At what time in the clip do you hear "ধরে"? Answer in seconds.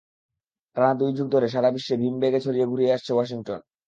1.33-1.47